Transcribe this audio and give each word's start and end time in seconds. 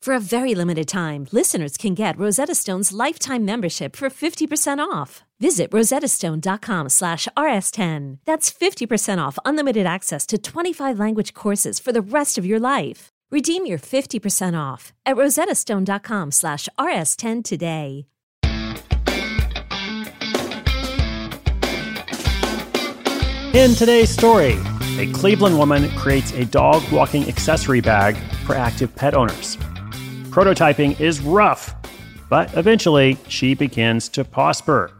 For 0.00 0.14
a 0.14 0.20
very 0.20 0.54
limited 0.54 0.86
time, 0.86 1.26
listeners 1.32 1.76
can 1.76 1.94
get 1.94 2.16
Rosetta 2.18 2.54
Stone's 2.54 2.92
lifetime 2.92 3.44
membership 3.44 3.96
for 3.96 4.08
50% 4.08 4.78
off. 4.78 5.24
Visit 5.40 5.70
rosettastone.com 5.72 6.88
slash 6.88 7.26
rs10. 7.36 8.18
That's 8.24 8.52
50% 8.52 9.18
off 9.18 9.38
unlimited 9.44 9.84
access 9.86 10.24
to 10.26 10.38
25 10.38 10.98
language 10.98 11.34
courses 11.34 11.80
for 11.80 11.92
the 11.92 12.00
rest 12.00 12.38
of 12.38 12.46
your 12.46 12.60
life. 12.60 13.10
Redeem 13.30 13.66
your 13.66 13.78
50% 13.78 14.56
off 14.58 14.92
at 15.04 15.16
rosettastone.com 15.16 16.30
slash 16.30 16.68
rs10 16.78 17.42
today. 17.44 18.06
In 23.54 23.74
today's 23.74 24.10
story, 24.10 24.58
a 24.98 25.10
Cleveland 25.14 25.58
woman 25.58 25.88
creates 25.96 26.30
a 26.32 26.44
dog 26.44 26.82
walking 26.92 27.26
accessory 27.26 27.80
bag 27.80 28.14
for 28.44 28.54
active 28.54 28.94
pet 28.94 29.14
owners. 29.14 29.56
Prototyping 30.36 31.00
is 31.00 31.22
rough, 31.22 31.74
but 32.28 32.54
eventually 32.58 33.16
she 33.26 33.54
begins 33.54 34.06
to 34.10 34.22
prosper. 34.22 34.92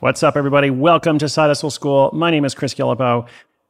What's 0.00 0.24
up, 0.24 0.36
everybody? 0.36 0.70
Welcome 0.70 1.18
to 1.18 1.28
Side 1.28 1.46
Hustle 1.46 1.70
School. 1.70 2.10
My 2.12 2.32
name 2.32 2.44
is 2.44 2.52
Chris 2.52 2.74
Guillebeau, 2.74 3.28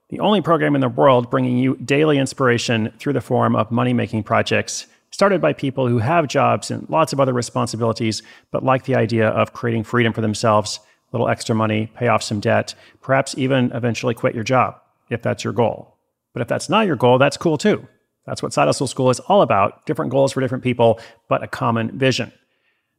the 0.08 0.20
only 0.20 0.40
program 0.40 0.74
in 0.74 0.80
the 0.80 0.88
world 0.88 1.28
bringing 1.28 1.58
you 1.58 1.76
daily 1.84 2.16
inspiration 2.16 2.94
through 2.98 3.12
the 3.12 3.20
form 3.20 3.56
of 3.56 3.70
money 3.70 3.92
making 3.92 4.22
projects 4.22 4.86
started 5.10 5.42
by 5.42 5.52
people 5.52 5.86
who 5.86 5.98
have 5.98 6.28
jobs 6.28 6.70
and 6.70 6.88
lots 6.88 7.12
of 7.12 7.20
other 7.20 7.34
responsibilities, 7.34 8.22
but 8.50 8.64
like 8.64 8.84
the 8.84 8.94
idea 8.94 9.28
of 9.28 9.52
creating 9.52 9.84
freedom 9.84 10.14
for 10.14 10.22
themselves, 10.22 10.78
a 10.78 11.14
little 11.14 11.28
extra 11.28 11.54
money, 11.54 11.92
pay 11.94 12.08
off 12.08 12.22
some 12.22 12.40
debt, 12.40 12.74
perhaps 13.02 13.36
even 13.36 13.70
eventually 13.72 14.14
quit 14.14 14.34
your 14.34 14.44
job 14.44 14.80
if 15.10 15.20
that's 15.20 15.44
your 15.44 15.52
goal. 15.52 15.98
But 16.32 16.40
if 16.40 16.48
that's 16.48 16.70
not 16.70 16.86
your 16.86 16.96
goal, 16.96 17.18
that's 17.18 17.36
cool 17.36 17.58
too. 17.58 17.86
That's 18.26 18.42
what 18.42 18.52
Side 18.52 18.66
Hustle 18.66 18.86
School 18.86 19.10
is 19.10 19.20
all 19.20 19.42
about 19.42 19.86
different 19.86 20.10
goals 20.10 20.32
for 20.32 20.40
different 20.40 20.64
people, 20.64 21.00
but 21.28 21.42
a 21.42 21.48
common 21.48 21.98
vision. 21.98 22.32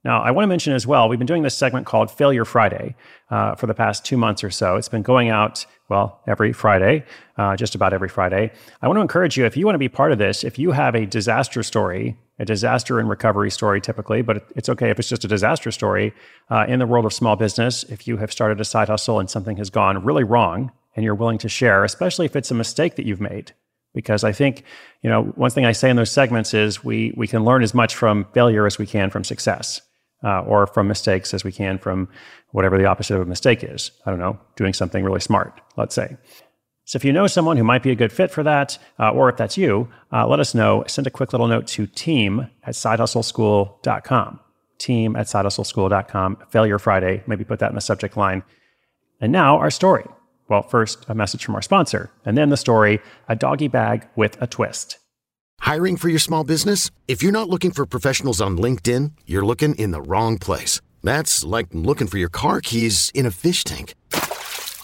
Now, 0.03 0.23
I 0.23 0.31
want 0.31 0.43
to 0.43 0.47
mention 0.47 0.73
as 0.73 0.87
well, 0.87 1.07
we've 1.07 1.19
been 1.19 1.27
doing 1.27 1.43
this 1.43 1.55
segment 1.55 1.85
called 1.85 2.09
Failure 2.09 2.43
Friday 2.43 2.95
uh, 3.29 3.53
for 3.53 3.67
the 3.67 3.75
past 3.75 4.03
two 4.03 4.17
months 4.17 4.43
or 4.43 4.49
so. 4.49 4.75
It's 4.75 4.89
been 4.89 5.03
going 5.03 5.29
out, 5.29 5.67
well, 5.89 6.21
every 6.27 6.53
Friday, 6.53 7.05
uh, 7.37 7.55
just 7.55 7.75
about 7.75 7.93
every 7.93 8.09
Friday. 8.09 8.51
I 8.81 8.87
want 8.87 8.97
to 8.97 9.01
encourage 9.01 9.37
you, 9.37 9.45
if 9.45 9.55
you 9.55 9.65
want 9.65 9.75
to 9.75 9.79
be 9.79 9.89
part 9.89 10.11
of 10.11 10.17
this, 10.17 10.43
if 10.43 10.57
you 10.57 10.71
have 10.71 10.95
a 10.95 11.05
disaster 11.05 11.61
story, 11.61 12.17
a 12.39 12.45
disaster 12.45 12.99
and 12.99 13.07
recovery 13.09 13.51
story 13.51 13.79
typically, 13.79 14.23
but 14.23 14.47
it's 14.55 14.69
okay 14.69 14.89
if 14.89 14.97
it's 14.97 15.09
just 15.09 15.23
a 15.23 15.27
disaster 15.27 15.69
story 15.69 16.15
uh, 16.49 16.65
in 16.67 16.79
the 16.79 16.87
world 16.87 17.05
of 17.05 17.13
small 17.13 17.35
business, 17.35 17.83
if 17.83 18.07
you 18.07 18.17
have 18.17 18.31
started 18.31 18.59
a 18.59 18.65
side 18.65 18.89
hustle 18.89 19.19
and 19.19 19.29
something 19.29 19.57
has 19.57 19.69
gone 19.69 20.03
really 20.03 20.23
wrong 20.23 20.71
and 20.95 21.05
you're 21.05 21.13
willing 21.13 21.37
to 21.37 21.47
share, 21.47 21.83
especially 21.83 22.25
if 22.25 22.35
it's 22.35 22.49
a 22.49 22.55
mistake 22.55 22.95
that 22.95 23.05
you've 23.05 23.21
made. 23.21 23.53
Because 23.93 24.23
I 24.23 24.31
think, 24.31 24.63
you 25.01 25.09
know, 25.09 25.23
one 25.35 25.51
thing 25.51 25.65
I 25.65 25.73
say 25.73 25.89
in 25.89 25.97
those 25.97 26.11
segments 26.11 26.53
is 26.53 26.83
we, 26.83 27.13
we 27.17 27.27
can 27.27 27.43
learn 27.43 27.61
as 27.61 27.73
much 27.73 27.95
from 27.95 28.25
failure 28.33 28.65
as 28.65 28.77
we 28.77 28.85
can 28.85 29.09
from 29.09 29.23
success, 29.23 29.81
uh, 30.23 30.41
or 30.41 30.67
from 30.67 30.87
mistakes 30.87 31.33
as 31.33 31.43
we 31.43 31.51
can 31.51 31.77
from 31.77 32.07
whatever 32.51 32.77
the 32.77 32.85
opposite 32.85 33.15
of 33.15 33.21
a 33.21 33.25
mistake 33.25 33.63
is. 33.63 33.91
I 34.05 34.11
don't 34.11 34.19
know, 34.19 34.39
doing 34.55 34.73
something 34.73 35.03
really 35.03 35.19
smart, 35.19 35.59
let's 35.77 35.95
say. 35.95 36.15
So 36.85 36.97
if 36.97 37.05
you 37.05 37.13
know 37.13 37.27
someone 37.27 37.57
who 37.57 37.63
might 37.63 37.83
be 37.83 37.91
a 37.91 37.95
good 37.95 38.11
fit 38.11 38.31
for 38.31 38.43
that, 38.43 38.77
uh, 38.99 39.11
or 39.11 39.29
if 39.29 39.37
that's 39.37 39.57
you, 39.57 39.87
uh, 40.11 40.27
let 40.27 40.39
us 40.39 40.53
know. 40.53 40.83
Send 40.87 41.07
a 41.07 41.11
quick 41.11 41.31
little 41.31 41.47
note 41.47 41.67
to 41.67 41.87
team 41.87 42.49
at 42.63 42.73
sidehustleschool.com. 42.73 44.39
Team 44.77 45.15
at 45.15 45.27
sidehustleschool.com. 45.27 46.37
Failure 46.49 46.79
Friday. 46.79 47.23
Maybe 47.27 47.43
put 47.43 47.59
that 47.59 47.69
in 47.69 47.75
the 47.75 47.81
subject 47.81 48.17
line. 48.17 48.43
And 49.21 49.31
now 49.31 49.57
our 49.57 49.69
story. 49.69 50.05
Well, 50.51 50.63
first, 50.63 51.05
a 51.07 51.15
message 51.15 51.45
from 51.45 51.55
our 51.55 51.61
sponsor, 51.61 52.11
and 52.25 52.37
then 52.37 52.49
the 52.49 52.57
story 52.57 52.99
A 53.29 53.37
Doggy 53.37 53.69
Bag 53.69 54.09
with 54.17 54.35
a 54.41 54.47
Twist. 54.47 54.97
Hiring 55.61 55.95
for 55.95 56.09
your 56.09 56.19
small 56.19 56.43
business? 56.43 56.91
If 57.07 57.23
you're 57.23 57.31
not 57.31 57.47
looking 57.47 57.71
for 57.71 57.85
professionals 57.85 58.41
on 58.41 58.57
LinkedIn, 58.57 59.13
you're 59.25 59.45
looking 59.45 59.75
in 59.75 59.91
the 59.91 60.01
wrong 60.01 60.37
place. 60.37 60.81
That's 61.03 61.45
like 61.45 61.67
looking 61.71 62.07
for 62.07 62.17
your 62.17 62.27
car 62.27 62.59
keys 62.59 63.11
in 63.13 63.25
a 63.25 63.31
fish 63.31 63.63
tank. 63.63 63.95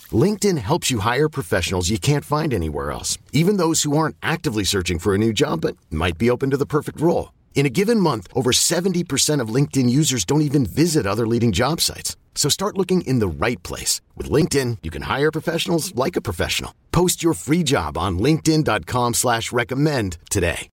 LinkedIn 0.09 0.57
helps 0.57 0.89
you 0.89 0.99
hire 0.99 1.27
professionals 1.27 1.89
you 1.89 1.99
can't 1.99 2.23
find 2.23 2.53
anywhere 2.53 2.91
else, 2.91 3.17
even 3.33 3.57
those 3.57 3.83
who 3.83 3.97
aren't 3.97 4.15
actively 4.23 4.63
searching 4.63 4.99
for 4.99 5.13
a 5.13 5.17
new 5.17 5.33
job 5.33 5.59
but 5.59 5.75
might 5.91 6.17
be 6.17 6.29
open 6.29 6.49
to 6.51 6.57
the 6.57 6.65
perfect 6.65 7.01
role. 7.01 7.33
In 7.55 7.65
a 7.65 7.69
given 7.81 7.99
month, 7.99 8.27
over 8.33 8.51
70% 8.53 9.41
of 9.41 9.49
LinkedIn 9.49 9.89
users 9.89 10.23
don't 10.23 10.47
even 10.49 10.65
visit 10.65 11.05
other 11.05 11.27
leading 11.27 11.51
job 11.51 11.81
sites. 11.81 12.15
So 12.37 12.49
start 12.49 12.77
looking 12.77 13.01
in 13.01 13.19
the 13.19 13.27
right 13.27 13.61
place. 13.63 13.99
With 14.15 14.29
LinkedIn, 14.29 14.77
you 14.83 14.91
can 14.91 15.01
hire 15.01 15.31
professionals 15.31 15.93
like 15.95 16.15
a 16.15 16.21
professional. 16.21 16.73
Post 16.93 17.21
your 17.21 17.33
free 17.33 17.63
job 17.63 17.97
on 17.97 18.19
linkedin.com 18.19 19.15
slash 19.15 19.51
recommend 19.51 20.17
today. 20.29 20.69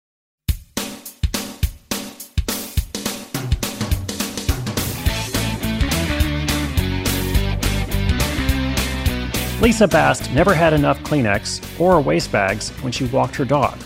Lisa 9.61 9.87
Bast 9.87 10.29
never 10.33 10.53
had 10.53 10.73
enough 10.73 10.99
Kleenex 11.03 11.79
or 11.79 12.01
waste 12.01 12.33
bags 12.33 12.71
when 12.81 12.91
she 12.91 13.05
walked 13.05 13.33
her 13.37 13.45
dog, 13.45 13.77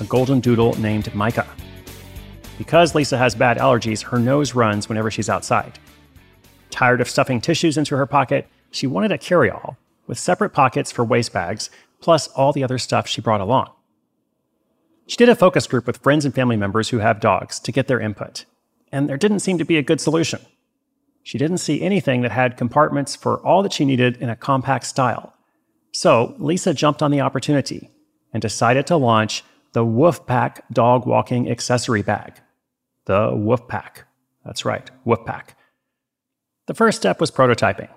a 0.00 0.04
golden 0.04 0.40
doodle 0.40 0.74
named 0.80 1.14
Micah. 1.14 1.46
Because 2.58 2.96
Lisa 2.96 3.16
has 3.16 3.36
bad 3.36 3.58
allergies, 3.58 4.02
her 4.02 4.18
nose 4.18 4.56
runs 4.56 4.88
whenever 4.88 5.08
she's 5.08 5.30
outside. 5.30 5.78
Tired 6.70 7.00
of 7.00 7.08
stuffing 7.08 7.40
tissues 7.40 7.76
into 7.76 7.96
her 7.96 8.06
pocket, 8.06 8.48
she 8.70 8.86
wanted 8.86 9.12
a 9.12 9.18
carryall 9.18 9.76
with 10.06 10.18
separate 10.18 10.50
pockets 10.50 10.90
for 10.90 11.04
waste 11.04 11.32
bags, 11.32 11.70
plus 12.00 12.28
all 12.28 12.52
the 12.52 12.64
other 12.64 12.78
stuff 12.78 13.06
she 13.06 13.20
brought 13.20 13.40
along. 13.40 13.70
She 15.06 15.16
did 15.16 15.28
a 15.28 15.34
focus 15.34 15.66
group 15.66 15.86
with 15.86 15.98
friends 15.98 16.24
and 16.24 16.34
family 16.34 16.56
members 16.56 16.88
who 16.90 16.98
have 16.98 17.20
dogs 17.20 17.58
to 17.60 17.72
get 17.72 17.88
their 17.88 18.00
input, 18.00 18.44
and 18.92 19.08
there 19.08 19.16
didn't 19.16 19.40
seem 19.40 19.58
to 19.58 19.64
be 19.64 19.76
a 19.76 19.82
good 19.82 20.00
solution. 20.00 20.40
She 21.22 21.36
didn't 21.36 21.58
see 21.58 21.82
anything 21.82 22.22
that 22.22 22.32
had 22.32 22.56
compartments 22.56 23.14
for 23.14 23.44
all 23.44 23.62
that 23.62 23.72
she 23.72 23.84
needed 23.84 24.16
in 24.18 24.30
a 24.30 24.36
compact 24.36 24.86
style. 24.86 25.34
So 25.92 26.34
Lisa 26.38 26.72
jumped 26.72 27.02
on 27.02 27.10
the 27.10 27.20
opportunity 27.20 27.90
and 28.32 28.40
decided 28.40 28.86
to 28.86 28.96
launch 28.96 29.44
the 29.72 29.84
Woofpack 29.84 30.60
dog 30.72 31.06
walking 31.06 31.50
accessory 31.50 32.02
bag. 32.02 32.34
The 33.04 33.30
Woofpack. 33.30 34.04
That's 34.44 34.64
right, 34.64 34.90
Woofpack. 35.06 35.50
The 36.70 36.74
first 36.74 36.98
step 36.98 37.20
was 37.20 37.32
prototyping. 37.32 37.88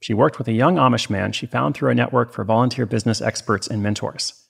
She 0.00 0.14
worked 0.14 0.38
with 0.38 0.46
a 0.46 0.52
young 0.52 0.76
Amish 0.76 1.10
man 1.10 1.32
she 1.32 1.46
found 1.46 1.74
through 1.74 1.90
a 1.90 1.96
network 1.96 2.32
for 2.32 2.44
volunteer 2.44 2.86
business 2.86 3.20
experts 3.20 3.66
and 3.66 3.82
mentors. 3.82 4.40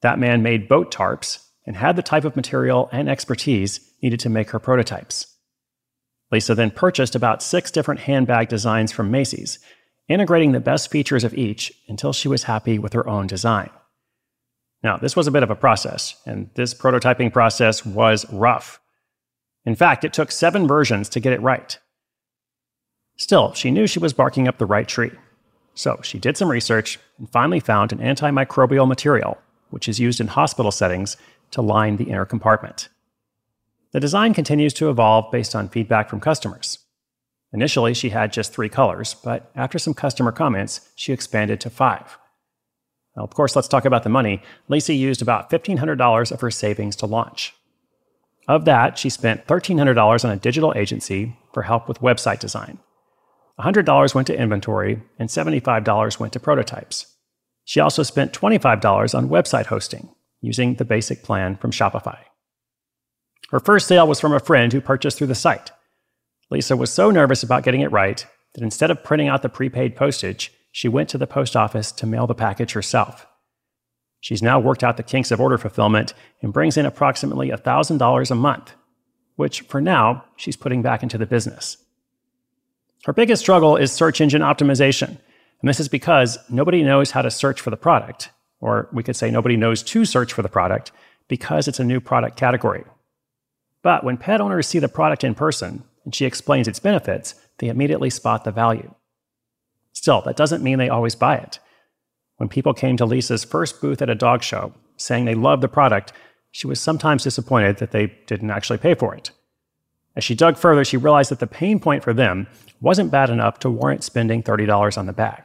That 0.00 0.18
man 0.18 0.42
made 0.42 0.66
boat 0.66 0.90
tarps 0.90 1.46
and 1.66 1.76
had 1.76 1.96
the 1.96 2.02
type 2.02 2.24
of 2.24 2.36
material 2.36 2.88
and 2.90 3.10
expertise 3.10 3.92
needed 4.02 4.18
to 4.20 4.30
make 4.30 4.48
her 4.48 4.58
prototypes. 4.58 5.26
Lisa 6.30 6.54
then 6.54 6.70
purchased 6.70 7.14
about 7.14 7.42
six 7.42 7.70
different 7.70 8.00
handbag 8.00 8.48
designs 8.48 8.92
from 8.92 9.10
Macy's 9.10 9.58
integrating 10.08 10.52
the 10.52 10.58
best 10.58 10.90
features 10.90 11.22
of 11.22 11.34
each 11.34 11.70
until 11.88 12.14
she 12.14 12.28
was 12.28 12.44
happy 12.44 12.78
with 12.78 12.94
her 12.94 13.06
own 13.06 13.26
design. 13.26 13.68
Now, 14.82 14.96
this 14.96 15.14
was 15.14 15.26
a 15.26 15.30
bit 15.30 15.42
of 15.42 15.50
a 15.50 15.54
process, 15.54 16.14
and 16.24 16.48
this 16.54 16.72
prototyping 16.72 17.30
process 17.30 17.84
was 17.84 18.24
rough. 18.32 18.80
In 19.66 19.74
fact, 19.74 20.02
it 20.02 20.14
took 20.14 20.32
seven 20.32 20.66
versions 20.66 21.10
to 21.10 21.20
get 21.20 21.34
it 21.34 21.42
right. 21.42 21.78
Still, 23.16 23.52
she 23.52 23.70
knew 23.70 23.86
she 23.86 23.98
was 23.98 24.12
barking 24.12 24.48
up 24.48 24.58
the 24.58 24.66
right 24.66 24.88
tree. 24.88 25.12
So 25.74 26.00
she 26.02 26.18
did 26.18 26.36
some 26.36 26.50
research 26.50 26.98
and 27.18 27.30
finally 27.30 27.60
found 27.60 27.92
an 27.92 27.98
antimicrobial 27.98 28.86
material, 28.86 29.38
which 29.70 29.88
is 29.88 30.00
used 30.00 30.20
in 30.20 30.28
hospital 30.28 30.70
settings 30.70 31.16
to 31.52 31.62
line 31.62 31.96
the 31.96 32.10
inner 32.10 32.24
compartment. 32.24 32.88
The 33.92 34.00
design 34.00 34.34
continues 34.34 34.72
to 34.74 34.90
evolve 34.90 35.30
based 35.30 35.54
on 35.54 35.68
feedback 35.68 36.08
from 36.08 36.20
customers. 36.20 36.78
Initially, 37.52 37.92
she 37.92 38.10
had 38.10 38.32
just 38.32 38.52
three 38.52 38.70
colors, 38.70 39.14
but 39.14 39.50
after 39.54 39.78
some 39.78 39.92
customer 39.92 40.32
comments, 40.32 40.88
she 40.96 41.12
expanded 41.12 41.60
to 41.60 41.70
five. 41.70 42.18
Now, 43.14 43.24
of 43.24 43.34
course, 43.34 43.54
let's 43.54 43.68
talk 43.68 43.84
about 43.84 44.04
the 44.04 44.08
money. 44.08 44.42
Lisa 44.68 44.94
used 44.94 45.20
about 45.20 45.50
$1,500 45.50 46.32
of 46.32 46.40
her 46.40 46.50
savings 46.50 46.96
to 46.96 47.06
launch. 47.06 47.54
Of 48.48 48.64
that, 48.64 48.98
she 48.98 49.10
spent 49.10 49.46
$1,300 49.46 50.24
on 50.24 50.30
a 50.30 50.36
digital 50.36 50.72
agency 50.74 51.36
for 51.52 51.62
help 51.62 51.88
with 51.88 52.00
website 52.00 52.38
design. 52.38 52.78
$100 53.60 54.14
went 54.14 54.26
to 54.26 54.38
inventory, 54.38 55.02
and 55.18 55.28
$75 55.28 56.18
went 56.18 56.32
to 56.32 56.40
prototypes. 56.40 57.06
She 57.64 57.80
also 57.80 58.02
spent 58.02 58.32
$25 58.32 59.14
on 59.14 59.28
website 59.28 59.66
hosting, 59.66 60.08
using 60.40 60.74
the 60.74 60.84
basic 60.84 61.22
plan 61.22 61.56
from 61.56 61.70
Shopify. 61.70 62.18
Her 63.50 63.60
first 63.60 63.86
sale 63.86 64.08
was 64.08 64.20
from 64.20 64.32
a 64.32 64.40
friend 64.40 64.72
who 64.72 64.80
purchased 64.80 65.18
through 65.18 65.26
the 65.28 65.34
site. 65.34 65.70
Lisa 66.50 66.76
was 66.76 66.90
so 66.90 67.10
nervous 67.10 67.42
about 67.42 67.62
getting 67.62 67.82
it 67.82 67.92
right 67.92 68.26
that 68.54 68.64
instead 68.64 68.90
of 68.90 69.04
printing 69.04 69.28
out 69.28 69.42
the 69.42 69.48
prepaid 69.48 69.96
postage, 69.96 70.52
she 70.72 70.88
went 70.88 71.08
to 71.10 71.18
the 71.18 71.26
post 71.26 71.54
office 71.54 71.92
to 71.92 72.06
mail 72.06 72.26
the 72.26 72.34
package 72.34 72.72
herself. 72.72 73.26
She's 74.20 74.42
now 74.42 74.58
worked 74.58 74.84
out 74.84 74.96
the 74.96 75.02
kinks 75.02 75.30
of 75.30 75.40
order 75.40 75.58
fulfillment 75.58 76.14
and 76.40 76.52
brings 76.52 76.76
in 76.76 76.86
approximately 76.86 77.48
$1,000 77.48 78.30
a 78.30 78.34
month, 78.34 78.74
which 79.36 79.62
for 79.62 79.80
now 79.80 80.24
she's 80.36 80.56
putting 80.56 80.80
back 80.80 81.02
into 81.02 81.18
the 81.18 81.26
business. 81.26 81.76
Her 83.04 83.12
biggest 83.12 83.42
struggle 83.42 83.76
is 83.76 83.90
search 83.90 84.20
engine 84.20 84.42
optimization, 84.42 85.08
and 85.08 85.68
this 85.68 85.80
is 85.80 85.88
because 85.88 86.38
nobody 86.48 86.82
knows 86.82 87.10
how 87.10 87.22
to 87.22 87.30
search 87.30 87.60
for 87.60 87.70
the 87.70 87.76
product, 87.76 88.30
or 88.60 88.88
we 88.92 89.02
could 89.02 89.16
say 89.16 89.30
nobody 89.30 89.56
knows 89.56 89.82
to 89.82 90.04
search 90.04 90.32
for 90.32 90.42
the 90.42 90.48
product 90.48 90.92
because 91.28 91.66
it's 91.66 91.80
a 91.80 91.84
new 91.84 92.00
product 92.00 92.36
category. 92.36 92.84
But 93.82 94.04
when 94.04 94.16
pet 94.16 94.40
owners 94.40 94.68
see 94.68 94.78
the 94.78 94.88
product 94.88 95.24
in 95.24 95.34
person 95.34 95.82
and 96.04 96.14
she 96.14 96.24
explains 96.24 96.68
its 96.68 96.78
benefits, 96.78 97.34
they 97.58 97.68
immediately 97.68 98.10
spot 98.10 98.44
the 98.44 98.52
value. 98.52 98.94
Still, 99.92 100.22
that 100.22 100.36
doesn't 100.36 100.62
mean 100.62 100.78
they 100.78 100.88
always 100.88 101.16
buy 101.16 101.36
it. 101.36 101.58
When 102.36 102.48
people 102.48 102.74
came 102.74 102.96
to 102.96 103.04
Lisa's 103.04 103.44
first 103.44 103.80
booth 103.80 104.00
at 104.00 104.10
a 104.10 104.14
dog 104.14 104.42
show 104.42 104.74
saying 104.96 105.24
they 105.24 105.34
loved 105.34 105.62
the 105.62 105.68
product, 105.68 106.12
she 106.52 106.66
was 106.66 106.80
sometimes 106.80 107.24
disappointed 107.24 107.78
that 107.78 107.90
they 107.90 108.14
didn't 108.26 108.50
actually 108.50 108.78
pay 108.78 108.94
for 108.94 109.14
it. 109.14 109.32
As 110.14 110.24
she 110.24 110.34
dug 110.34 110.56
further, 110.56 110.84
she 110.84 110.96
realized 110.96 111.30
that 111.30 111.38
the 111.38 111.46
pain 111.46 111.80
point 111.80 112.04
for 112.04 112.12
them 112.12 112.46
wasn't 112.80 113.10
bad 113.10 113.30
enough 113.30 113.58
to 113.60 113.70
warrant 113.70 114.04
spending 114.04 114.42
$30 114.42 114.98
on 114.98 115.06
the 115.06 115.12
bag. 115.12 115.42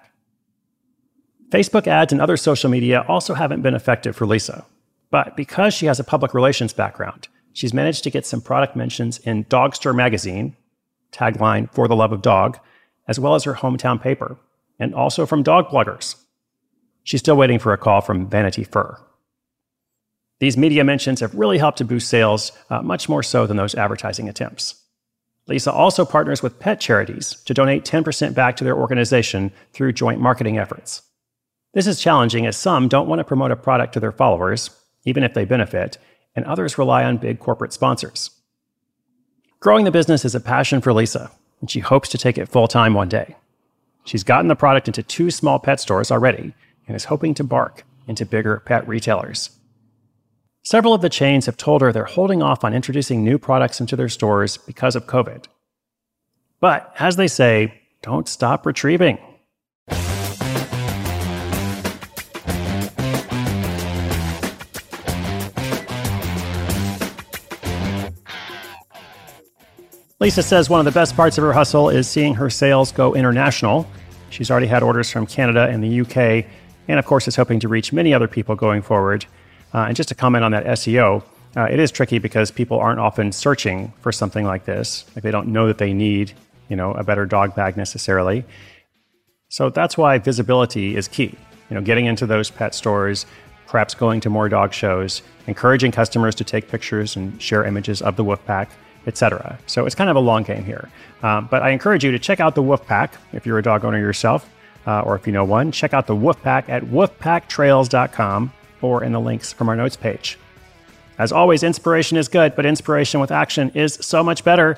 Facebook 1.50 1.88
ads 1.88 2.12
and 2.12 2.22
other 2.22 2.36
social 2.36 2.70
media 2.70 3.06
also 3.08 3.34
haven't 3.34 3.62
been 3.62 3.76
effective 3.76 4.16
for 4.16 4.26
Lisa. 4.26 4.66
But 5.10 5.38
because 5.38 5.74
she 5.74 5.86
has 5.86 6.00
a 6.00 6.04
public 6.04 6.34
relations 6.34 6.74
background, 6.74 7.30
she's 7.54 7.74
managed 7.74 8.04
to 8.04 8.10
get 8.10 8.26
some 8.26 8.42
product 8.42 8.76
mentions 8.76 9.20
in 9.20 9.46
Dogster 9.46 9.96
magazine, 9.96 10.58
tagline 11.14 11.72
for 11.72 11.88
the 11.88 11.96
love 11.96 12.12
of 12.12 12.22
dog, 12.22 12.60
as 13.08 13.20
well 13.20 13.36
as 13.36 13.46
her 13.46 13.54
hometown 13.54 14.02
paper, 14.02 14.38
and 14.80 14.94
also 14.94 15.26
from 15.26 15.44
dog 15.44 15.70
bloggers. 15.70 16.16
She's 17.04 17.22
still 17.22 17.38
waiting 17.38 17.60
for 17.60 17.72
a 17.72 17.78
call 17.78 18.02
from 18.02 18.28
Vanity 18.28 18.66
Fur. 18.66 19.00
These 20.40 20.58
media 20.58 20.84
mentions 20.84 21.20
have 21.22 21.34
really 21.34 21.58
helped 21.58 21.80
to 21.80 21.86
boost 21.86 22.10
sales, 22.10 22.52
uh, 22.70 22.82
much 22.82 23.10
more 23.10 23.24
so 23.24 23.48
than 23.48 23.58
those 23.58 23.76
advertising 23.76 24.30
attempts. 24.30 24.76
Lisa 25.48 25.72
also 25.72 26.06
partners 26.06 26.44
with 26.44 26.60
pet 26.60 26.80
charities 26.80 27.42
to 27.46 27.54
donate 27.54 27.86
10% 27.86 28.36
back 28.36 28.58
to 28.58 28.64
their 28.64 28.78
organization 28.78 29.52
through 29.74 29.94
joint 29.94 30.20
marketing 30.20 30.58
efforts. 30.58 31.02
This 31.74 31.88
is 31.88 32.00
challenging 32.00 32.46
as 32.46 32.58
some 32.58 32.88
don't 32.88 33.08
want 33.08 33.20
to 33.20 33.24
promote 33.24 33.52
a 33.52 33.56
product 33.56 33.94
to 33.94 34.00
their 34.00 34.12
followers, 34.12 34.70
even 35.06 35.24
if 35.24 35.34
they 35.34 35.46
benefit, 35.46 35.98
and 36.36 36.46
others 36.46 36.78
rely 36.78 37.04
on 37.04 37.18
big 37.18 37.40
corporate 37.40 37.74
sponsors. 37.74 38.32
Growing 39.60 39.86
the 39.86 39.92
business 39.92 40.24
is 40.24 40.36
a 40.36 40.40
passion 40.40 40.82
for 40.82 40.94
Lisa, 40.94 41.32
and 41.62 41.72
she 41.72 41.80
hopes 41.80 42.10
to 42.10 42.18
take 42.18 42.38
it 42.38 42.50
full 42.50 42.68
time 42.68 42.94
one 42.94 43.10
day. 43.10 43.36
She's 44.06 44.24
gotten 44.24 44.48
the 44.48 44.56
product 44.56 44.88
into 44.88 45.02
two 45.02 45.32
small 45.32 45.60
pet 45.60 45.80
stores 45.80 46.12
already 46.12 46.54
and 46.88 46.96
is 46.96 47.06
hoping 47.06 47.34
to 47.36 47.44
bark 47.44 47.84
into 48.08 48.26
bigger 48.26 48.62
pet 48.66 48.88
retailers. 48.88 49.57
Several 50.70 50.94
of 50.94 51.00
the 51.00 51.08
chains 51.08 51.46
have 51.46 51.56
told 51.56 51.80
her 51.80 51.94
they're 51.94 52.04
holding 52.04 52.44
off 52.44 52.66
on 52.66 52.74
introducing 52.74 53.24
new 53.24 53.38
products 53.38 53.80
into 53.80 53.96
their 53.96 54.10
stores 54.10 54.58
because 54.58 54.98
of 54.98 55.06
COVID. 55.08 55.46
But 56.60 56.94
as 57.00 57.16
they 57.16 57.30
say, 57.30 57.80
don't 58.02 58.28
stop 58.28 58.66
retrieving. 58.66 59.18
Lisa 70.20 70.44
says 70.44 70.70
one 70.70 70.82
of 70.82 70.86
the 70.86 70.92
best 70.92 71.16
parts 71.16 71.38
of 71.38 71.46
her 71.46 71.54
hustle 71.54 71.88
is 71.88 72.10
seeing 72.10 72.36
her 72.36 72.50
sales 72.50 72.92
go 72.92 73.16
international. 73.16 73.88
She's 74.32 74.52
already 74.52 74.68
had 74.68 74.84
orders 74.84 75.10
from 75.10 75.28
Canada 75.28 75.70
and 75.70 75.82
the 75.82 76.02
UK, 76.02 76.46
and 76.90 77.00
of 77.00 77.06
course 77.06 77.26
is 77.30 77.38
hoping 77.38 77.62
to 77.62 77.70
reach 77.70 77.94
many 77.94 78.14
other 78.14 78.28
people 78.28 78.58
going 78.58 78.82
forward. 78.82 79.26
Uh, 79.74 79.86
and 79.88 79.96
just 79.96 80.10
to 80.10 80.16
comment 80.16 80.44
on 80.44 80.52
that 80.52 80.66
SEO, 80.66 81.24
uh, 81.56 81.68
it 81.72 81.80
is 81.80 81.92
tricky 81.92 82.20
because 82.20 82.52
people 82.52 82.80
aren't 82.80 83.00
often 83.00 83.32
searching 83.32 83.92
for 84.00 84.12
something 84.12 84.46
like 84.46 84.66
this. 84.66 85.06
Like 85.16 85.24
they 85.24 85.32
don't 85.32 85.48
know 85.48 85.68
that 85.68 85.78
they 85.78 85.94
need, 85.94 86.34
you 86.70 86.76
know, 86.76 86.92
a 86.94 87.04
better 87.04 87.26
dog 87.26 87.56
bag 87.56 87.78
necessarily. 87.78 88.46
So 89.50 89.70
that's 89.70 89.98
why 89.98 90.18
visibility 90.18 90.96
is 90.96 91.08
key. 91.08 91.36
You 91.70 91.76
know, 91.76 91.82
getting 91.82 92.06
into 92.06 92.26
those 92.26 92.50
pet 92.50 92.76
stores, 92.76 93.26
perhaps 93.66 93.94
going 93.94 94.20
to 94.22 94.30
more 94.30 94.50
dog 94.50 94.74
shows, 94.74 95.22
encouraging 95.48 95.92
customers 95.92 96.36
to 96.36 96.44
take 96.44 96.70
pictures 96.70 97.16
and 97.16 97.42
share 97.42 97.66
images 97.66 98.02
of 98.02 98.16
the 98.18 98.24
Woofpack, 98.24 98.68
etc. 99.08 99.58
So 99.66 99.86
it's 99.86 99.96
kind 99.96 100.10
of 100.10 100.16
a 100.16 100.20
long 100.20 100.44
game 100.44 100.64
here. 100.64 100.90
Um, 101.24 101.48
but 101.50 101.64
I 101.64 101.70
encourage 101.70 102.04
you 102.04 102.12
to 102.12 102.20
check 102.20 102.40
out 102.40 102.56
the 102.56 102.64
Woofpack 102.64 103.12
if 103.34 103.46
you're 103.46 103.58
a 103.58 103.64
dog 103.64 103.84
owner 103.84 104.00
yourself, 104.00 104.50
uh, 104.86 105.02
or 105.02 105.16
if 105.16 105.26
you 105.26 105.34
know 105.34 105.44
one. 105.44 105.72
Check 105.72 105.94
out 105.94 106.08
the 106.08 106.16
Woofpack 106.16 106.70
at 106.70 106.84
woofpacktrails.com 106.84 108.54
or 108.82 109.04
in 109.04 109.12
the 109.12 109.20
links 109.20 109.54
from 109.54 109.70
our 109.70 109.76
notes 109.76 109.96
page. 109.96 110.38
As 111.18 111.32
always, 111.32 111.64
inspiration 111.64 112.18
is 112.18 112.28
good, 112.28 112.56
but 112.56 112.66
inspiration 112.66 113.20
with 113.20 113.32
action 113.32 113.72
is 113.74 113.98
so 114.02 114.24
much 114.24 114.44
better. 114.44 114.78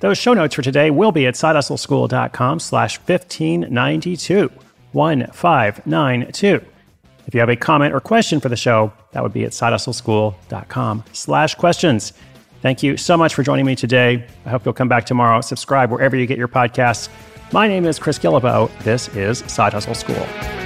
Those 0.00 0.18
show 0.18 0.34
notes 0.34 0.54
for 0.54 0.62
today 0.62 0.90
will 0.90 1.12
be 1.12 1.26
at 1.26 1.34
sidehustleschool.com 1.34 2.60
slash 2.60 2.98
1592, 2.98 4.50
1592. 4.92 6.64
If 7.26 7.34
you 7.34 7.40
have 7.40 7.48
a 7.48 7.56
comment 7.56 7.94
or 7.94 8.00
question 8.00 8.40
for 8.40 8.48
the 8.48 8.56
show, 8.56 8.92
that 9.12 9.22
would 9.22 9.32
be 9.32 9.44
at 9.44 9.52
sidehustleschool.com 9.52 11.04
slash 11.12 11.54
questions. 11.54 12.12
Thank 12.62 12.82
you 12.82 12.96
so 12.96 13.16
much 13.16 13.34
for 13.34 13.42
joining 13.42 13.66
me 13.66 13.76
today. 13.76 14.24
I 14.44 14.50
hope 14.50 14.64
you'll 14.64 14.74
come 14.74 14.88
back 14.88 15.06
tomorrow. 15.06 15.40
Subscribe 15.40 15.90
wherever 15.90 16.16
you 16.16 16.26
get 16.26 16.38
your 16.38 16.48
podcasts. 16.48 17.08
My 17.52 17.68
name 17.68 17.84
is 17.84 17.98
Chris 17.98 18.18
Guillebeau. 18.18 18.76
This 18.80 19.08
is 19.08 19.38
Side 19.46 19.72
Hustle 19.72 19.94
School. 19.94 20.65